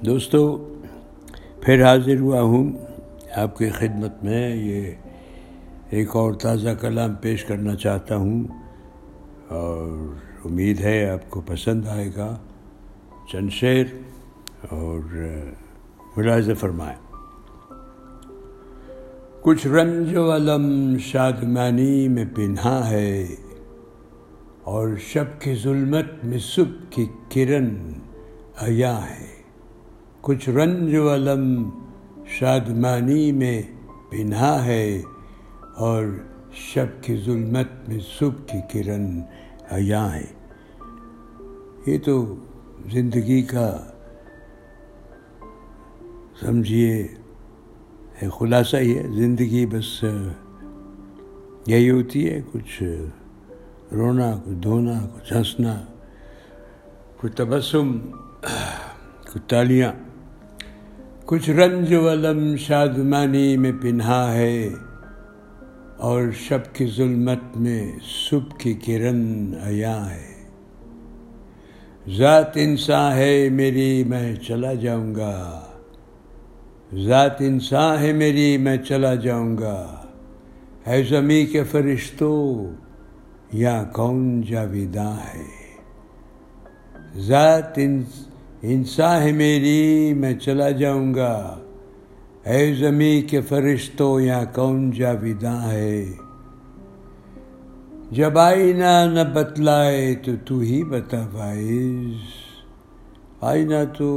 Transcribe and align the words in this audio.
دوستو، 0.00 0.56
پھر 1.60 1.84
حاضر 1.84 2.20
ہوا 2.20 2.40
ہوں 2.40 2.72
آپ 3.34 3.58
کی 3.58 3.68
خدمت 3.68 4.24
میں۔ 4.24 4.56
یہ 4.56 4.90
ایک 5.90 6.16
اور 6.16 6.32
تازہ 6.32 6.68
کلام 6.80 7.14
پیش 7.14 7.44
کرنا 7.44 7.74
چاہتا 7.74 8.16
ہوں 8.16 8.44
اور 9.48 10.14
امید 10.44 10.80
ہے 10.80 11.10
آپ 11.10 11.30
کو 11.30 11.40
پسند 11.46 11.88
آئے 11.88 12.10
گا۔ 12.16 12.36
چند 13.32 13.50
شعر 13.50 13.84
اور 14.70 15.00
ملاحظہ 16.16 16.52
فرمائیں۔ 16.52 17.16
کچھ 19.42 19.66
رنج 19.66 20.16
و 20.16 20.34
علم 20.34 20.96
شادمانی 20.98 22.08
میں 22.08 22.24
پنہا 22.34 22.90
ہے 22.90 23.26
اور 24.62 24.88
شب 25.00 25.40
کی 25.40 25.54
ظلمت 25.54 26.24
میں 26.24 26.38
صبح 26.38 26.84
کی 26.90 27.06
کرن 27.34 27.92
عیا 28.60 29.10
ہے۔ 29.10 29.35
کچھ 30.26 30.48
رنج 30.48 30.94
و 30.94 31.14
علم 31.14 31.70
شادمانی 32.26 33.32
میں 33.32 33.62
پنہا 34.10 34.64
ہے 34.64 35.02
اور 35.76 36.04
شب 36.52 36.86
کی 37.02 37.16
ظلمت 37.16 37.88
میں 37.88 37.98
صبح 38.18 38.42
کی 38.46 38.60
کرن 38.72 39.20
عیا 39.70 40.14
ہے۔ 40.14 40.24
یہ 41.86 41.98
تو 42.04 42.36
زندگی 42.92 43.42
کا 43.42 43.86
سمجھیے 46.40 47.06
خلاصہ 48.38 48.76
ہی 48.76 48.98
ہے، 48.98 49.02
زندگی 49.02 49.66
بس 49.66 50.04
یہی 51.66 51.90
ہوتی 51.90 52.30
ہے، 52.30 52.40
کچھ 52.52 52.82
رونا، 53.92 54.40
کچھ 54.44 54.54
دھونا، 54.54 54.98
کچھ 55.14 55.32
ہنسنا، 55.32 55.80
کچھ 57.20 57.32
تبسم، 57.36 57.98
کچھ 59.32 59.48
تالیاں۔ 59.48 59.92
کچھ 61.28 61.50
رنج 61.50 61.94
علم 61.94 62.56
شادمانی 62.56 63.56
میں 63.56 63.72
پنہا 63.82 64.32
ہے 64.32 64.68
اور 65.96 66.22
شب 66.32 66.58
کی 66.72 66.86
ظلمت 66.96 67.56
میں 67.56 67.92
صبح 68.30 68.56
کی 68.58 68.74
کرن 68.74 69.52
عیا 69.62 70.14
ہے۔ 70.14 70.48
ذات 72.16 72.50
انسان 72.54 73.12
ہے 73.12 73.48
میری، 73.48 74.04
میں 74.04 74.34
چلا 74.34 74.74
جاؤں 74.74 75.14
گا۔ 75.14 75.60
ذات 77.04 77.36
انسان 77.40 77.98
ہے 77.98 78.12
میری، 78.12 78.56
میں 78.56 78.76
چلا 78.76 79.14
جاؤں 79.14 79.58
گا۔ 79.58 80.02
ہے 80.86 81.02
زمیں 81.02 81.46
کے 81.46 81.64
فرشتوں 81.64 82.72
یا 83.52 83.84
کون 83.92 84.42
جاویداں 84.42 85.16
ہے۔ 85.16 85.44
ذات 87.20 87.78
انسان 88.68 89.22
ہے 89.22 89.32
میری، 89.32 90.14
میں 90.14 90.34
چلا 90.34 90.70
جاؤں 90.70 91.14
گا۔ 91.14 91.58
اے 92.44 92.74
زمیں 92.74 93.22
کے 93.22 93.40
فرشتوں 93.40 94.20
یا 94.20 94.44
کون 94.44 94.90
جاویداں 94.90 95.70
ہے؟ 95.70 96.12
جب 98.10 98.38
آئینہ 98.38 99.10
نہ 99.12 99.34
بتلائے 99.34 100.14
تو 100.14 100.32
تو 100.44 100.58
ہی 100.58 100.84
بتا 100.84 101.26
بائز 101.32 102.14
آئینہ 103.40 103.84
تو 103.98 104.08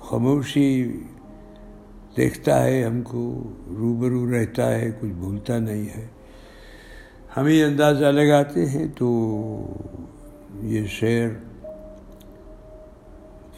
خاموشی 0.00 0.92
دیکھتا 2.16 2.64
ہے، 2.64 2.84
ہم 2.84 3.02
کو 3.02 3.50
روبرو 3.78 4.32
رہتا 4.32 4.74
ہے، 4.74 4.90
کچھ 5.00 5.10
بھولتا 5.10 5.58
نہیں 5.58 5.86
ہے۔ 5.96 6.06
ہم 7.36 7.44
ہی 7.44 7.62
اندازہ 7.62 8.04
لگاتے 8.04 8.66
ہیں 8.66 8.86
تو 8.96 9.08
یہ 10.62 10.86
شعر 10.86 11.53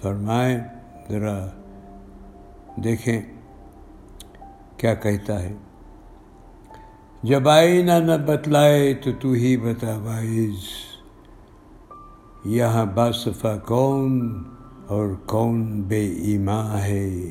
فرمائیں 0.06 0.58
ذرا 1.08 1.46
دیکھیں 2.76 3.20
کیا 4.77 4.94
کہتا 4.94 5.42
ہے۔ 5.42 5.55
جب 7.22 7.48
آئینہ 7.48 7.92
نہ 7.92 8.12
بتلائے 8.27 8.95
تو 8.95 9.11
تو 9.20 9.33
ہی 9.33 9.56
بتا 9.56 9.98
بائز 9.98 10.55
یہاں 12.45 12.84
باصفہ 12.84 13.58
کون 13.66 14.42
اور 14.86 15.08
کون 15.27 15.83
بے 15.83 16.06
ایماں 16.06 16.78
ہے۔ 16.78 17.30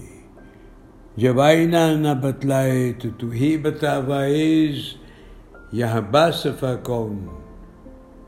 جب 1.15 1.41
آئینہ 1.41 1.97
نہ 1.97 2.19
بتلائے 2.21 2.93
تو 2.93 3.09
تو 3.17 3.29
ہی 3.29 3.57
بتا 3.57 3.99
بائز 3.99 4.75
یہاں 5.71 6.01
باصفہ 6.01 6.75
کون 6.83 7.25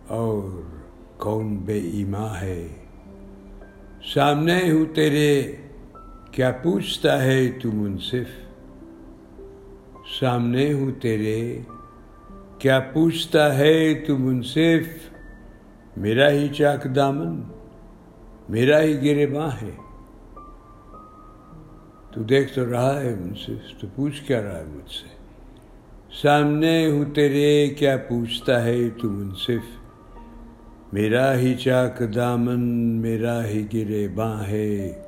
اور 0.07 0.61
کون 1.17 1.55
بے 1.55 1.79
ایماں 1.79 2.41
ہے۔ 2.41 2.67
سامنے 4.13 4.59
ہوں 4.71 4.85
تیرے 4.95 5.31
کیا 6.31 6.51
پوچھتا 6.63 7.21
ہے 7.23 7.39
تو 7.63 7.71
منصف 7.71 8.29
سامنے 10.19 10.71
ہوں 10.73 10.91
تیرے 11.01 11.39
کیا 12.59 12.79
پوچھتا 12.93 13.57
ہے 13.57 13.93
تو 14.07 14.17
منصف 14.17 14.87
میرا 15.97 16.29
ہی 16.29 16.47
چاک 16.47 16.85
دامن 16.95 17.41
میرا 18.49 18.81
ہی 18.81 18.93
گرے 19.03 19.25
باں 19.25 19.49
ہے 19.61 19.71
تو 22.11 22.23
دیکھ 22.23 22.53
تو 22.55 22.69
رہا 22.71 23.01
ہے 23.01 23.15
منصف 23.15 23.79
تو 23.81 23.87
پوچھ 23.95 24.21
کیا 24.27 24.41
رہا 24.41 24.59
ہے 24.59 24.65
مجھ 24.65 24.91
سے 24.91 25.15
سامنے 26.21 26.75
ہوں 26.87 27.05
تیرے 27.15 27.67
کیا 27.69 27.97
پوچھتا 27.97 28.63
ہے 28.63 28.77
تو 29.01 29.09
منصف 29.09 29.76
میرا 30.93 31.37
ہی 31.37 31.55
چاک 31.55 32.15
دامن، 32.15 32.59
میرا 33.01 33.45
ہی 33.45 33.65
گرے 33.73 34.07
باں 34.07 34.43
ہے 34.43 35.01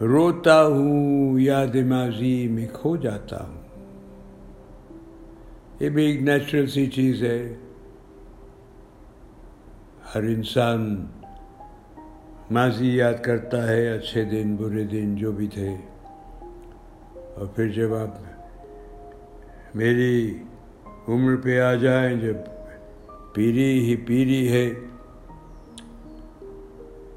روتا 0.00 0.66
ہوں، 0.66 1.40
یاد 1.40 1.74
ماضی 1.74 2.48
میں 2.48 2.66
کھو 2.72 2.96
جاتا 2.96 3.48
ہوں۔ 3.48 3.62
یہ 5.80 5.88
بھی 5.88 6.04
ایک 6.04 6.22
نیچرل 6.22 6.66
سی 6.66 6.86
چیز 6.86 7.22
ہے۔ 7.22 7.54
ہر 10.14 10.22
انسان 10.22 11.06
ماضی 12.50 12.96
یاد 12.96 13.14
کرتا 13.22 13.68
ہے، 13.68 13.88
اچھے 13.88 14.24
دن، 14.24 14.56
برے 14.56 14.84
دن، 14.84 15.16
جو 15.16 15.32
بھی 15.32 15.46
تھے۔ 15.46 15.76
اور 17.34 17.46
پھر 17.46 17.68
جب 17.68 17.94
آپ 17.94 18.14
میری 19.74 20.38
عمر 21.08 21.36
پہ 21.36 21.60
آ 21.60 21.74
جائیں، 21.74 22.16
جب 22.16 22.36
پیری 23.38 23.78
ہی 23.78 23.96
پیری 23.96 24.52
ہے، 24.52 24.70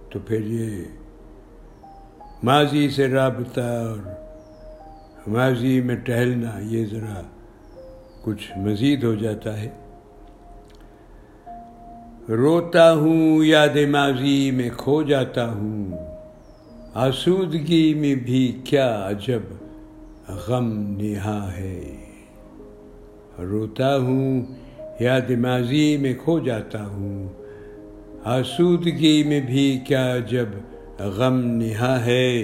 تو 0.09 0.19
پھر 0.27 0.41
یہ 0.45 0.83
ماضی 2.43 2.89
سے 2.89 3.07
رابطہ 3.07 3.61
اور 3.61 3.97
ماضی 5.27 5.81
میں 5.81 5.95
ٹہلنا، 5.95 6.59
یہ 6.59 6.85
ذرا 6.91 7.21
کچھ 8.21 8.57
مزید 8.57 9.03
ہو 9.03 9.13
جاتا 9.15 9.61
ہے۔ 9.61 9.69
روتا 12.29 12.93
ہوں، 12.93 13.43
یاد 13.43 13.77
ماضی 13.89 14.51
میں 14.51 14.69
کھو 14.77 15.03
جاتا 15.03 15.51
ہوں۔ 15.51 15.91
آسودگی 16.93 17.93
میں 17.93 18.15
بھی 18.15 18.61
کیا 18.63 19.09
عجب 19.09 19.39
غم 20.27 20.97
نہا 20.97 21.53
ہے۔ 21.57 21.95
روتا 23.39 23.97
ہوں 23.97 24.41
یاد 25.01 25.29
ماضی 25.29 25.97
میں 25.97 26.13
کھو 26.23 26.39
جاتا 26.39 26.87
ہوں۔ 26.87 27.29
آسودگی 28.23 29.23
میں 29.23 29.41
بھی 29.41 29.79
کیا 29.87 30.17
جب 30.29 30.45
غم 30.99 31.37
نہا 31.37 32.05
ہے۔ 32.05 32.41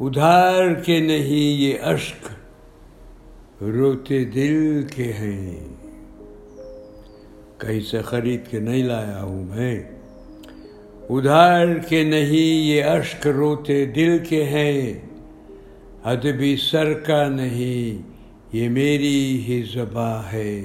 ادھار 0.00 0.74
کے 0.74 1.00
نہیں 1.00 1.60
یہ 1.60 1.78
اشک 1.82 2.26
روتے 3.62 4.24
دل 4.24 4.82
کے 4.94 5.12
ہیں۔ 5.12 5.64
کہیں 7.58 7.80
سے 7.80 8.02
خرید 8.02 8.40
کے 8.50 8.58
نہیں 8.58 8.82
لایا 8.82 9.22
ہوں 9.22 9.44
میں۔ 9.44 9.82
ادھار 11.10 11.66
کے 11.88 12.02
نہیں 12.02 12.64
یہ 12.66 12.84
اشک 12.84 13.26
روتے 13.26 13.86
دل 13.86 14.18
کے 14.28 14.44
ہیں۔ 14.44 14.94
ادبی 16.04 16.56
سر 16.56 16.92
کا 16.92 17.28
نہیں، 17.28 18.10
یہ 18.56 18.68
میری 18.68 19.44
ہی 19.48 19.62
زباں 19.74 20.32
ہے۔ 20.32 20.62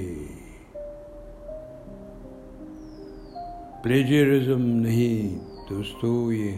پلیجرزم 3.82 4.62
نہیں 4.62 5.44
دوستو، 5.70 6.32
یہ 6.32 6.52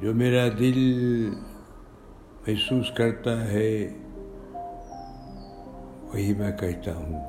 جو 0.00 0.14
میرا 0.14 0.48
دل 0.58 0.78
محسوس 2.46 2.86
کرتا 2.94 3.44
ہے، 3.52 3.88
وہی 6.12 6.34
میں 6.34 6.52
کہتا 6.60 6.96
ہوں۔ 6.96 7.24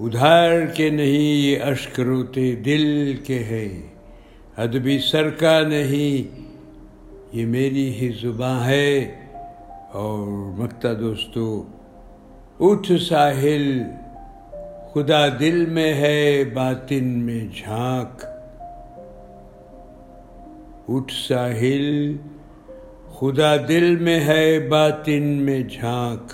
ادھار 0.00 0.66
کے 0.74 0.90
نہیں، 0.90 1.34
یہ 1.34 1.62
اشک 1.62 2.00
روتے 2.00 2.56
دل 2.56 3.16
کے 3.24 3.38
ہے۔ 3.38 3.86
ادبی 4.56 4.98
سر 4.98 5.30
کا 5.30 5.60
نہیں، 5.60 6.40
یہ 7.32 7.46
میری 7.46 7.94
ہی 7.94 8.08
زباں 8.22 8.66
ہے۔ 8.66 9.16
اور 9.92 10.26
مکتا 10.58 10.88
دوستو، 11.00 11.66
اٹھ 12.60 12.92
ساحل 13.08 13.82
خدا 14.94 15.26
دل 15.40 15.66
میں 15.66 15.94
ہے، 15.94 16.44
باطن 16.44 17.04
میں 17.04 17.44
جھانک۔ 17.56 18.24
اٹھ 20.88 21.12
ساحل، 21.28 22.16
خدا 23.14 23.56
دل 23.68 23.96
میں 23.96 24.20
ہے، 24.20 24.68
باطن 24.68 25.22
میں 25.22 25.62
جھانک۔ 25.62 26.32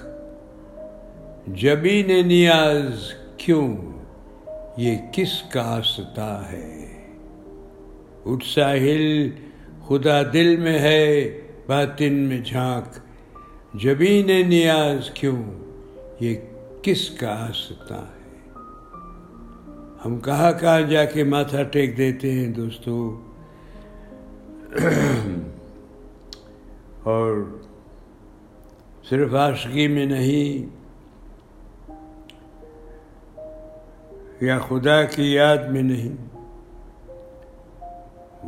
جبی 1.47 2.03
نے 2.03 2.23
نیاز 2.23 3.13
کیوں؟ 3.37 3.77
یہ 4.77 4.99
کس 5.13 5.43
کا 5.43 5.63
آستا 5.63 6.53
ہے؟ 6.53 6.87
اٹھ 8.27 8.47
ساحل، 8.47 9.31
خدا 9.87 10.23
دل 10.33 10.57
میں 10.57 10.79
ہے، 10.79 11.41
باطن 11.67 12.13
میں 12.13 12.39
جھانک۔ 12.39 12.99
جبی 13.75 14.23
نے 14.23 14.43
نیاز 14.43 15.11
کیوں؟ 15.11 15.43
یہ 16.21 16.35
کس 16.83 17.11
کا 17.11 17.49
آستا 17.49 17.95
ہے؟ 17.95 18.16
ہم 20.07 20.19
کہاں 20.19 20.51
کہاں 20.53 20.81
جا 20.81 21.05
کے 21.05 21.23
ماتھا 21.25 21.63
ٹیک 21.63 21.97
دیتے 21.97 22.31
ہیں 22.33 22.47
دوستو؟ 22.49 22.95
اور 27.03 27.33
صرف 29.09 29.35
عاشقی 29.35 29.87
میں 29.89 30.07
نہیں، 30.07 30.67
یا 34.45 34.59
خدا 34.59 35.03
کی 35.05 35.33
یاد 35.33 35.69
میں 35.71 35.83
نہیں، 35.83 36.15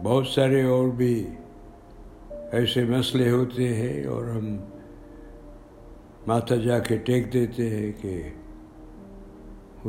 بہت 0.02 0.26
سارے 0.26 0.62
اور 0.62 0.88
بھی 0.88 1.14
ایسے 2.52 2.84
مسئلے 2.84 3.30
ہوتے 3.30 3.74
ہیں 3.74 4.04
اور 4.06 4.24
ہم 4.24 4.56
ماتھا 6.26 6.56
جا 6.56 6.78
کے 6.78 6.96
ٹیک 6.96 7.32
دیتے 7.32 7.68
ہیں 7.70 7.92
کہ 8.02 8.20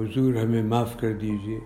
حضور 0.01 0.33
ہمیں 0.33 0.63
معاف 0.63 0.99
کر 0.99 1.13
دیجیے 1.13 1.59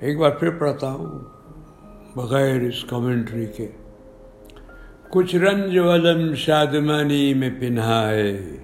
ایک 0.00 0.18
بار 0.18 0.30
پھر 0.30 0.50
پڑھتا 0.50 0.92
ہوں، 0.92 1.18
بغیر 2.16 2.60
اس 2.60 2.84
کامنٹری 2.84 3.46
کے۔ 3.46 3.68
کچھ 5.10 5.36
رنج 5.36 5.78
و 5.78 5.92
علم 5.94 6.34
شادمانی 6.34 7.34
میں 7.34 7.50
پنہا 7.60 8.08
ہے، 8.08 8.56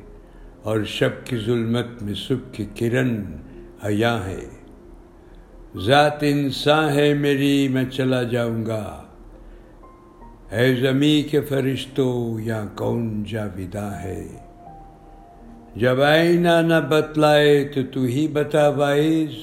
اور 0.62 0.84
شب 0.84 1.24
کی 1.24 1.36
ظلمت 1.36 2.02
میں 2.02 2.14
صبح 2.14 2.52
کی 2.52 2.64
کرن 2.78 3.24
حیا 3.86 4.26
ہے۔ 4.26 4.44
ذات 5.86 6.22
انسان 6.22 6.92
ہے 6.92 7.14
میری، 7.14 7.68
میں 7.68 7.84
چلا 7.84 8.22
جاؤں 8.22 8.66
گا۔ 8.66 8.84
اے 10.50 10.74
زمیں 10.74 11.30
کے 11.30 11.40
فرشتوں 11.40 12.40
یا 12.40 12.64
کون 12.74 13.24
جا 13.28 13.44
ودا 13.58 14.02
ہے؟ 14.02 14.47
جب 15.76 16.00
آئینہ 16.02 16.60
نہ 16.60 16.80
بتلائے 16.88 17.64
تو 17.64 17.80
تو 17.92 18.02
ہی 18.02 18.26
بتا 18.28 18.68
باعث 18.70 19.36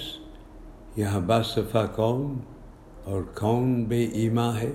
یہاں 0.98 1.19
باصفا 1.19 1.86
کون 1.86 2.38
اور 3.04 3.22
کون 3.33 3.83
بے 3.83 4.04
ایما 4.13 4.50
ہے 4.62 4.72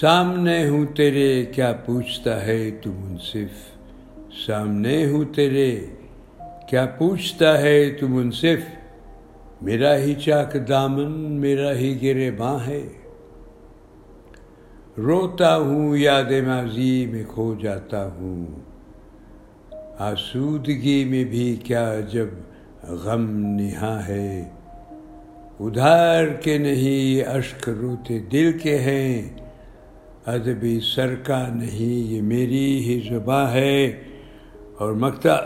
سامنے 0.00 0.58
ہوں 0.68 0.84
تیرے 0.86 1.44
کیا 1.44 1.72
پوچھتا 1.86 2.46
ہے 2.46 2.70
تو 2.82 2.90
منصف 2.92 3.62
سامنے 4.46 5.06
ہوں 5.06 5.24
تیرے 5.34 5.70
کیا 6.68 6.86
پوچھتا 6.98 7.58
ہے 7.58 7.78
تو 7.90 8.08
منصف 8.08 9.62
میرا 9.62 9.96
ہی 9.96 10.14
چاک 10.14 10.56
دامن 10.68 11.12
میرا 11.40 11.72
ہی 11.74 11.96
گرے 12.02 12.30
باں 12.30 12.58
ہے 12.66 12.82
روتا 14.98 15.56
ہوں 15.56 15.96
یاد 15.96 16.32
ماضی 16.46 17.06
میں 17.06 17.24
کھو 17.28 17.54
جاتا 17.60 18.04
ہوں 18.06 18.46
آسودگی 19.98 21.04
میں 21.04 21.24
بھی 21.24 21.56
کیا 21.64 22.00
جب 22.12 22.26
غم 22.82 23.30
نہا 23.36 24.08
ہے؟ 24.08 24.50
ادھار 25.60 26.28
کے 26.28 26.58
نہیں، 26.58 27.28
اشک 27.28 27.68
روتے 27.68 28.18
دل 28.18 28.58
کے 28.62 28.78
ہیں۔ 28.78 29.22
ادبی 30.26 30.80
سر 30.94 31.14
کا 31.14 31.48
نہیں، 31.54 32.12
یہ 32.12 32.22
میری 32.22 32.84
ہی 32.84 33.08
زباں 33.08 33.52
ہے۔ 33.52 34.02
اور 34.78 34.92
مکتا 34.92 35.36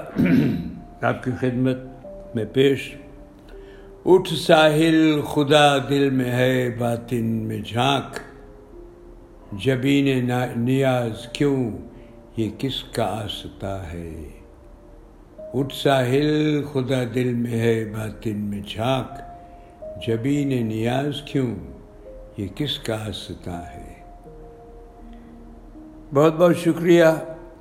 آپ 1.03 1.25
کی 1.25 1.31
خدمت 1.41 1.79
میں 2.35 2.45
پیش۔ 2.45 2.95
اٹھ 4.07 4.35
ساحل 4.35 5.21
خدا 5.23 5.79
دل 5.79 6.11
میں 6.11 6.33
ہے، 6.33 6.71
باطن 6.79 7.25
میں 7.25 7.61
جھانک۔ 7.67 8.21
جبین 9.53 10.31
نیاز 10.57 11.29
کیوں؟ 11.33 11.71
یہ 12.37 12.51
کس 12.59 12.85
کا 12.85 13.05
آستا 13.05 13.93
ہے؟ 13.93 14.38
اٹھ 15.55 15.75
ساحل 15.75 16.63
خدا 16.73 17.03
دل 17.15 17.35
میں 17.35 17.61
ہے، 17.61 17.85
باطن 17.85 18.37
میں 18.37 18.61
جھانک 18.69 19.21
جبین 20.07 20.67
نیاز 20.67 21.23
کیوں؟ 21.23 21.57
یہ 22.37 22.47
کس 22.55 22.79
کا 22.79 23.09
آستا 23.09 23.75
ہے؟ 23.75 23.95
بہت 26.15 26.35
بہت 26.35 26.57
شکریہ۔ 26.57 27.05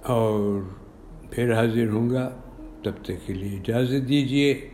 اور 0.04 0.62
پھر 1.31 1.54
حاضر 1.54 1.89
ہوں 1.89 2.10
گا۔ 2.10 2.30
تب 2.84 2.92
تک 3.01 3.28
کے 3.28 3.34
لیے 3.34 3.60
اجازت 3.60 4.10
دیجیے 4.10 4.69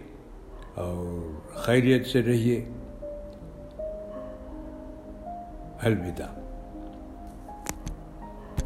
اور 0.75 1.39
خیریت 1.53 2.07
سے 2.07 2.21
رہیے۔ 2.21 2.65
الوداع۔ 5.81 6.42